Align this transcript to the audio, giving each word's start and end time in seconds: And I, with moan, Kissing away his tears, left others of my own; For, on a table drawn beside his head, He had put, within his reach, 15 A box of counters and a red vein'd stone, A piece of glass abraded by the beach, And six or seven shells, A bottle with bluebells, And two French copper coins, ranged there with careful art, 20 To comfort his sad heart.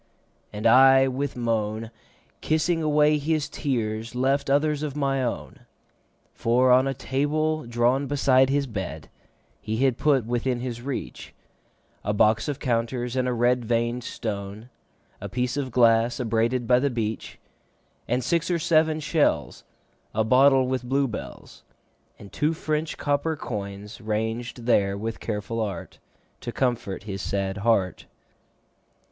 And 0.51 0.65
I, 0.65 1.07
with 1.07 1.35
moan, 1.35 1.91
Kissing 2.41 2.81
away 2.81 3.19
his 3.19 3.47
tears, 3.47 4.15
left 4.15 4.49
others 4.49 4.81
of 4.81 4.95
my 4.95 5.21
own; 5.23 5.67
For, 6.33 6.71
on 6.71 6.87
a 6.87 6.93
table 6.95 7.67
drawn 7.67 8.07
beside 8.07 8.49
his 8.49 8.67
head, 8.73 9.09
He 9.61 9.77
had 9.85 9.99
put, 9.99 10.25
within 10.25 10.59
his 10.59 10.81
reach, 10.81 11.35
15 11.97 11.97
A 12.05 12.13
box 12.13 12.47
of 12.47 12.57
counters 12.57 13.15
and 13.15 13.27
a 13.27 13.31
red 13.33 13.63
vein'd 13.63 14.03
stone, 14.03 14.71
A 15.21 15.29
piece 15.29 15.55
of 15.55 15.69
glass 15.69 16.19
abraded 16.19 16.65
by 16.65 16.79
the 16.79 16.89
beach, 16.89 17.37
And 18.07 18.23
six 18.23 18.49
or 18.49 18.57
seven 18.57 19.01
shells, 19.01 19.63
A 20.15 20.23
bottle 20.23 20.65
with 20.65 20.83
bluebells, 20.83 21.61
And 22.17 22.33
two 22.33 22.53
French 22.55 22.97
copper 22.97 23.35
coins, 23.35 24.01
ranged 24.01 24.65
there 24.65 24.97
with 24.97 25.19
careful 25.19 25.59
art, 25.61 25.99
20 26.39 26.39
To 26.41 26.51
comfort 26.51 27.03
his 27.03 27.21
sad 27.21 27.57
heart. 27.57 28.07